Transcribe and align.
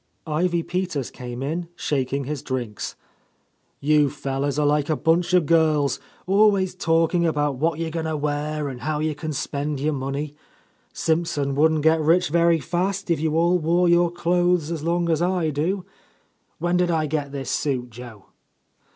Ivy 0.25 0.63
Peters 0.63 1.11
came 1.11 1.43
in, 1.43 1.67
shaking 1.75 2.23
his 2.23 2.41
drinks. 2.41 2.95
"You 3.79 4.09
fellows 4.09 4.57
are 4.57 4.65
like 4.65 4.89
a 4.89 4.95
bunch 4.95 5.31
of 5.35 5.45
girls,— 5.45 5.99
always 6.25 6.73
talking 6.73 7.23
about 7.27 7.57
what 7.57 7.77
you 7.77 7.85
are 7.85 7.89
going 7.91 8.07
to 8.07 8.17
wear 8.17 8.67
and 8.67 8.81
how 8.81 8.97
you 8.99 9.13
can 9.13 9.31
spend 9.31 9.79
your 9.79 9.93
money. 9.93 10.33
Simpson 10.91 11.53
wouldn't 11.53 11.83
get 11.83 12.01
rich 12.01 12.29
very 12.29 12.59
fast 12.59 13.11
if 13.11 13.19
you 13.19 13.37
all 13.37 13.59
wore 13.59 13.87
your 13.87 14.09
clothes 14.09 14.71
as 14.71 14.81
long 14.83 15.07
as 15.07 15.21
I 15.21 15.51
do. 15.51 15.85
When 16.57 16.77
did 16.77 16.89
I 16.89 17.05
get 17.05 17.31
this 17.31 17.51
suit, 17.51 17.91
Joe 17.91 18.25